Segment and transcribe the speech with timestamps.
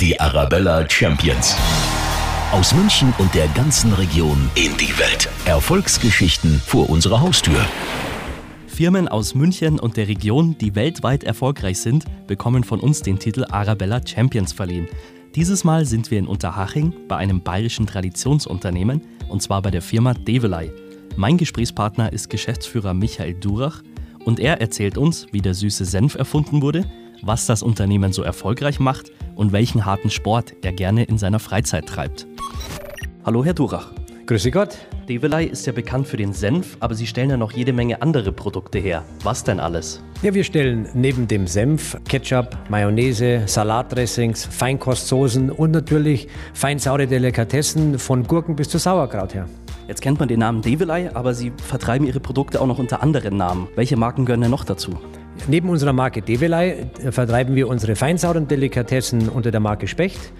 [0.00, 1.54] Die Arabella Champions.
[2.52, 5.28] Aus München und der ganzen Region in die Welt.
[5.44, 7.62] Erfolgsgeschichten vor unserer Haustür.
[8.66, 13.44] Firmen aus München und der Region, die weltweit erfolgreich sind, bekommen von uns den Titel
[13.50, 14.88] Arabella Champions verliehen.
[15.34, 20.14] Dieses Mal sind wir in Unterhaching bei einem bayerischen Traditionsunternehmen und zwar bei der Firma
[20.14, 20.72] Develei.
[21.16, 23.82] Mein Gesprächspartner ist Geschäftsführer Michael Durach
[24.24, 26.86] und er erzählt uns, wie der süße Senf erfunden wurde,
[27.22, 31.86] was das Unternehmen so erfolgreich macht und welchen harten Sport er gerne in seiner Freizeit
[31.86, 32.26] treibt.
[33.24, 33.92] Hallo, Herr Durach.
[34.26, 34.78] Grüße Gott.
[35.08, 38.30] Develei ist ja bekannt für den Senf, aber Sie stellen ja noch jede Menge andere
[38.30, 39.02] Produkte her.
[39.24, 40.00] Was denn alles?
[40.22, 48.22] Ja, wir stellen neben dem Senf Ketchup, Mayonnaise, Salatdressings, Feinkostsoßen und natürlich feinsaure Delikatessen von
[48.22, 49.48] Gurken bis zu Sauerkraut her.
[49.88, 53.36] Jetzt kennt man den Namen Develei, aber Sie vertreiben Ihre Produkte auch noch unter anderen
[53.36, 53.66] Namen.
[53.74, 54.96] Welche Marken gehören denn noch dazu?
[55.48, 60.32] Neben unserer Marke Develei äh, vertreiben wir unsere feinsauren Delikatessen unter der Marke Specht.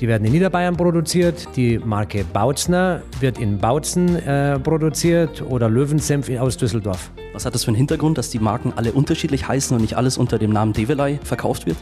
[0.00, 1.48] Die werden in Niederbayern produziert.
[1.56, 7.10] Die Marke Bautzner wird in Bautzen äh, produziert oder Löwensenf aus Düsseldorf.
[7.32, 10.18] Was hat das für einen Hintergrund, dass die Marken alle unterschiedlich heißen und nicht alles
[10.18, 11.76] unter dem Namen Develei verkauft wird?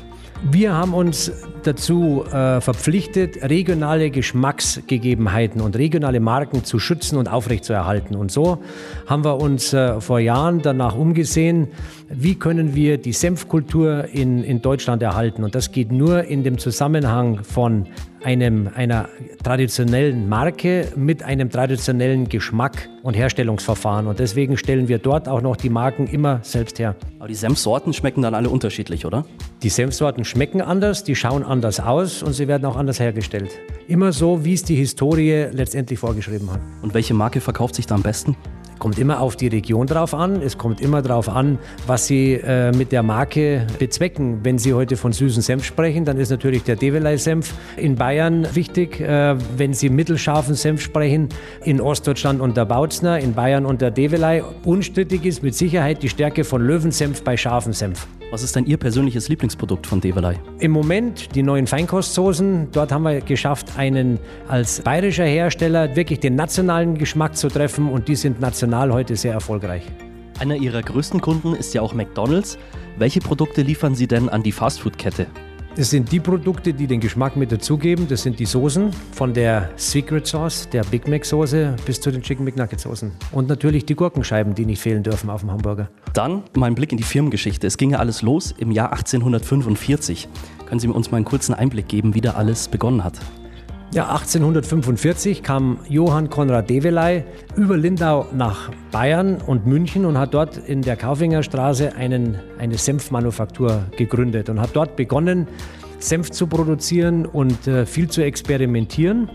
[0.50, 1.32] Wir haben uns
[1.66, 8.16] dazu äh, verpflichtet, regionale Geschmacksgegebenheiten und regionale Marken zu schützen und aufrechtzuerhalten.
[8.16, 8.58] Und so
[9.06, 11.68] haben wir uns äh, vor Jahren danach umgesehen,
[12.08, 15.44] wie können wir die Senfkultur in, in Deutschland erhalten.
[15.44, 17.86] Und das geht nur in dem Zusammenhang von
[18.24, 19.08] einem, einer
[19.42, 24.06] traditionellen Marke mit einem traditionellen Geschmack und Herstellungsverfahren.
[24.06, 26.96] Und deswegen stellen wir dort auch noch die Marken immer selbst her.
[27.18, 29.24] Aber die Senfsorten schmecken dann alle unterschiedlich, oder?
[29.62, 33.50] Die Senfsorten schmecken anders, die schauen anders aus und sie werden auch anders hergestellt.
[33.88, 36.60] Immer so, wie es die Historie letztendlich vorgeschrieben hat.
[36.82, 38.36] Und welche Marke verkauft sich da am besten?
[38.84, 40.42] Kommt immer auf die Region drauf an.
[40.42, 44.40] Es kommt immer darauf an, was Sie äh, mit der Marke bezwecken.
[44.42, 49.00] Wenn Sie heute von süßen Senf sprechen, dann ist natürlich der Develei-Senf in Bayern wichtig.
[49.00, 51.30] Äh, wenn Sie mittelscharfen Senf sprechen,
[51.64, 54.44] in Ostdeutschland unter Bautzner, in Bayern unter Develei.
[54.66, 58.06] Unstrittig ist mit Sicherheit die Stärke von Löwensenf bei scharfem Senf.
[58.34, 60.40] Was ist denn Ihr persönliches Lieblingsprodukt von Develei?
[60.58, 62.66] Im Moment die neuen Feinkostsoßen.
[62.72, 64.18] Dort haben wir geschafft, einen
[64.48, 69.34] als bayerischer Hersteller wirklich den nationalen Geschmack zu treffen und die sind national heute sehr
[69.34, 69.84] erfolgreich.
[70.40, 72.58] Einer Ihrer größten Kunden ist ja auch McDonald's.
[72.98, 75.28] Welche Produkte liefern Sie denn an die Fastfood-Kette?
[75.76, 78.06] Das sind die Produkte, die den Geschmack mit dazugeben.
[78.06, 82.22] Das sind die Soßen, von der Secret Sauce, der Big Mac Soße bis zu den
[82.22, 83.10] Chicken McNugget Soßen.
[83.32, 85.88] Und natürlich die Gurkenscheiben, die nicht fehlen dürfen auf dem Hamburger.
[86.12, 87.66] Dann mal ein Blick in die Firmengeschichte.
[87.66, 90.28] Es ging ja alles los im Jahr 1845.
[90.66, 93.18] Können Sie uns mal einen kurzen Einblick geben, wie da alles begonnen hat?
[93.94, 97.22] Ja, 1845 kam Johann Konrad Develey
[97.54, 103.84] über Lindau nach Bayern und München und hat dort in der Kaufingerstraße einen, eine Senfmanufaktur
[103.96, 105.46] gegründet und hat dort begonnen,
[106.00, 109.30] Senf zu produzieren und äh, viel zu experimentieren.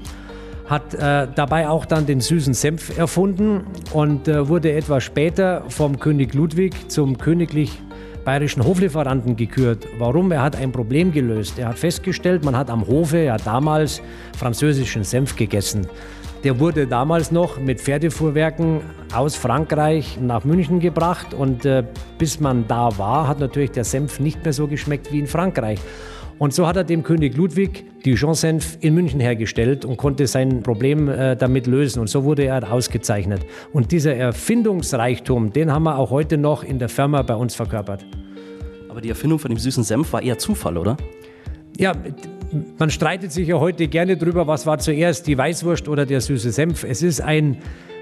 [0.65, 3.61] Hat äh, dabei auch dann den süßen Senf erfunden
[3.93, 7.81] und äh, wurde etwas später vom König Ludwig zum königlich
[8.23, 9.87] bayerischen Hoflieferanten gekürt.
[9.97, 10.31] Warum?
[10.31, 11.57] Er hat ein Problem gelöst.
[11.57, 14.01] Er hat festgestellt, man hat am Hofe ja damals
[14.37, 15.87] französischen Senf gegessen.
[16.43, 18.81] Der wurde damals noch mit Pferdefuhrwerken
[19.13, 21.83] aus Frankreich nach München gebracht und äh,
[22.17, 25.79] bis man da war, hat natürlich der Senf nicht mehr so geschmeckt wie in Frankreich.
[26.39, 31.09] Und so hat er dem König Ludwig Dijon-Senf in München hergestellt und konnte sein Problem
[31.09, 31.99] äh, damit lösen.
[31.99, 33.45] Und so wurde er ausgezeichnet.
[33.73, 38.05] Und dieser Erfindungsreichtum, den haben wir auch heute noch in der Firma bei uns verkörpert.
[38.87, 40.95] Aber die Erfindung von dem süßen Senf war eher Zufall, oder?
[41.77, 41.93] Ja,
[42.77, 46.51] man streitet sich ja heute gerne darüber, was war zuerst, die Weißwurst oder der süße
[46.51, 46.85] Senf.
[46.85, 47.57] Es ist ein,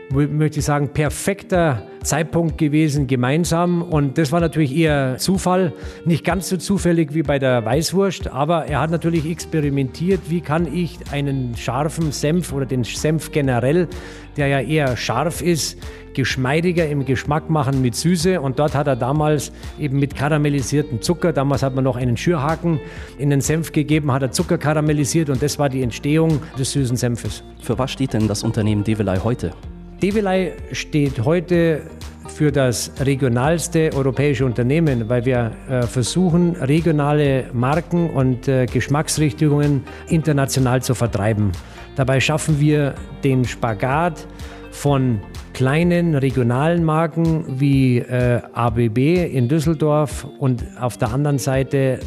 [0.09, 3.81] möchte ich sagen, perfekter Zeitpunkt gewesen, gemeinsam.
[3.81, 5.73] Und das war natürlich eher Zufall.
[6.05, 10.73] Nicht ganz so zufällig wie bei der Weißwurst, aber er hat natürlich experimentiert, wie kann
[10.73, 13.87] ich einen scharfen Senf oder den Senf generell,
[14.37, 15.77] der ja eher scharf ist,
[16.13, 18.39] geschmeidiger im Geschmack machen mit Süße.
[18.39, 22.79] Und dort hat er damals eben mit karamellisiertem Zucker, damals hat man noch einen Schürhaken
[23.17, 26.95] in den Senf gegeben, hat er Zucker karamellisiert und das war die Entstehung des süßen
[26.95, 27.43] Senfes.
[27.61, 29.51] Für was steht denn das Unternehmen Develei heute?
[30.01, 31.81] Develei steht heute
[32.27, 40.83] für das regionalste europäische Unternehmen, weil wir äh, versuchen, regionale Marken und äh, Geschmacksrichtungen international
[40.83, 41.51] zu vertreiben.
[41.95, 44.27] Dabei schaffen wir den Spagat
[44.69, 45.19] von
[45.53, 48.97] kleinen regionalen Marken wie äh, ABB
[49.33, 51.99] in Düsseldorf und auf der anderen Seite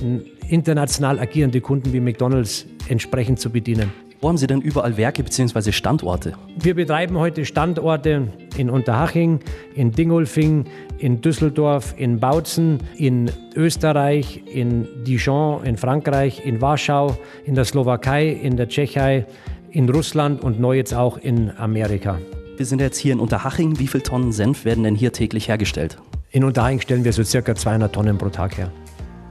[0.48, 3.90] international agierende Kunden wie McDonald's entsprechend zu bedienen.
[4.22, 5.72] Wo haben Sie denn überall Werke bzw.
[5.72, 6.34] Standorte?
[6.58, 8.28] Wir betreiben heute Standorte
[8.58, 9.40] in Unterhaching,
[9.74, 10.66] in Dingolfing,
[10.98, 18.28] in Düsseldorf, in Bautzen, in Österreich, in Dijon, in Frankreich, in Warschau, in der Slowakei,
[18.28, 19.24] in der Tschechei,
[19.70, 22.18] in Russland und neu jetzt auch in Amerika.
[22.58, 23.78] Wir sind jetzt hier in Unterhaching.
[23.78, 25.96] Wie viele Tonnen Senf werden denn hier täglich hergestellt?
[26.30, 28.70] In Unterhaching stellen wir so circa 200 Tonnen pro Tag her.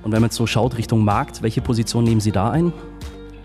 [0.01, 2.73] Und wenn man jetzt so schaut Richtung Markt, welche Position nehmen Sie da ein?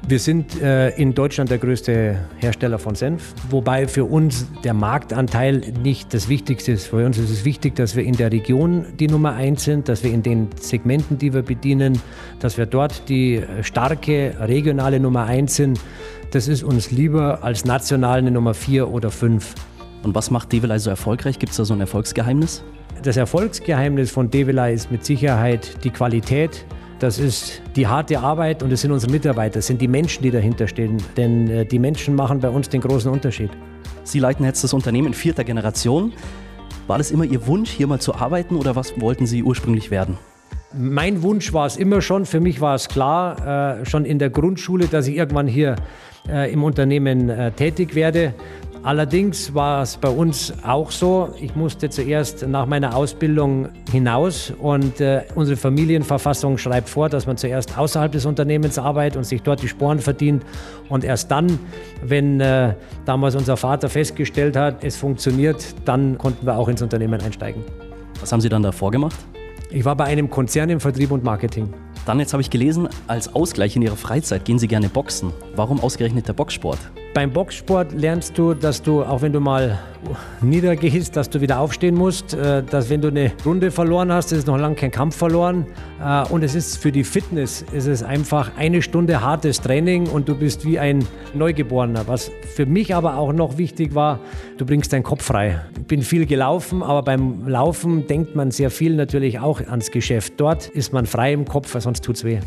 [0.06, 5.62] Wir sind äh, in Deutschland der größte Hersteller von Senf, wobei für uns der Marktanteil
[5.82, 6.88] nicht das Wichtigste ist.
[6.88, 10.04] Für uns ist es wichtig, dass wir in der Region die Nummer eins sind, dass
[10.04, 12.02] wir in den Segmenten, die wir bedienen,
[12.38, 15.80] dass wir dort die starke regionale Nummer eins sind.
[16.32, 19.54] Das ist uns lieber als national eine Nummer vier oder fünf.
[20.02, 21.38] Und was macht Develei so erfolgreich?
[21.38, 22.62] Gibt es da so ein Erfolgsgeheimnis?
[23.02, 26.66] Das Erfolgsgeheimnis von Develei ist mit Sicherheit die Qualität,
[27.04, 30.30] das ist die harte Arbeit und es sind unsere Mitarbeiter, es sind die Menschen, die
[30.30, 30.96] dahinter stehen.
[31.18, 33.50] Denn äh, die Menschen machen bei uns den großen Unterschied.
[34.04, 36.14] Sie leiten jetzt das Unternehmen in vierter Generation.
[36.86, 40.16] War das immer Ihr Wunsch, hier mal zu arbeiten oder was wollten Sie ursprünglich werden?
[40.72, 42.24] Mein Wunsch war es immer schon.
[42.24, 45.76] Für mich war es klar, äh, schon in der Grundschule, dass ich irgendwann hier
[46.26, 48.32] äh, im Unternehmen äh, tätig werde.
[48.84, 55.00] Allerdings war es bei uns auch so, ich musste zuerst nach meiner Ausbildung hinaus und
[55.00, 59.62] äh, unsere Familienverfassung schreibt vor, dass man zuerst außerhalb des Unternehmens arbeitet und sich dort
[59.62, 60.44] die Sporen verdient
[60.90, 61.58] und erst dann,
[62.02, 62.74] wenn äh,
[63.06, 67.64] damals unser Vater festgestellt hat, es funktioniert, dann konnten wir auch ins Unternehmen einsteigen.
[68.20, 69.16] Was haben Sie dann davor gemacht?
[69.70, 71.72] Ich war bei einem Konzern im Vertrieb und Marketing.
[72.04, 75.32] Dann, jetzt habe ich gelesen, als Ausgleich in Ihrer Freizeit gehen Sie gerne boxen.
[75.56, 76.78] Warum ausgerechnet der Boxsport?
[77.14, 79.78] Beim Boxsport lernst du, dass du, auch wenn du mal
[80.40, 84.48] niedergehst, dass du wieder aufstehen musst, äh, dass wenn du eine Runde verloren hast, ist
[84.48, 85.64] noch lange kein Kampf verloren.
[86.04, 90.28] Äh, und es ist für die Fitness, ist es einfach eine Stunde hartes Training und
[90.28, 92.08] du bist wie ein Neugeborener.
[92.08, 94.18] Was für mich aber auch noch wichtig war,
[94.58, 95.60] du bringst deinen Kopf frei.
[95.76, 100.34] Ich bin viel gelaufen, aber beim Laufen denkt man sehr viel natürlich auch ans Geschäft.
[100.38, 102.40] Dort ist man frei im Kopf, weil sonst tut es weh.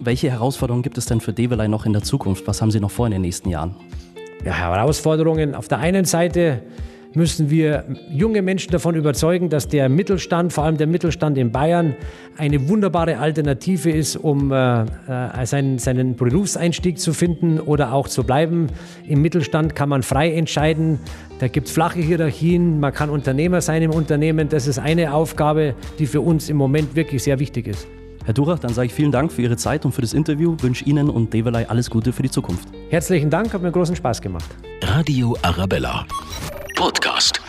[0.00, 2.46] Welche Herausforderungen gibt es denn für Develei noch in der Zukunft?
[2.46, 3.74] Was haben Sie noch vor in den nächsten Jahren?
[4.44, 5.54] Ja, Herausforderungen.
[5.56, 6.62] Auf der einen Seite
[7.14, 11.96] müssen wir junge Menschen davon überzeugen, dass der Mittelstand, vor allem der Mittelstand in Bayern,
[12.36, 18.22] eine wunderbare Alternative ist, um äh, äh seinen, seinen Berufseinstieg zu finden oder auch zu
[18.22, 18.68] bleiben.
[19.06, 21.00] Im Mittelstand kann man frei entscheiden.
[21.40, 22.78] Da gibt es flache Hierarchien.
[22.78, 24.48] Man kann Unternehmer sein im Unternehmen.
[24.48, 27.88] Das ist eine Aufgabe, die für uns im Moment wirklich sehr wichtig ist.
[28.28, 30.54] Herr Durach, dann sage ich vielen Dank für Ihre Zeit und für das Interview.
[30.60, 32.68] Wünsche Ihnen und Develei alles Gute für die Zukunft.
[32.90, 34.44] Herzlichen Dank, hat mir großen Spaß gemacht.
[34.82, 36.04] Radio Arabella.
[36.76, 37.40] Podcast.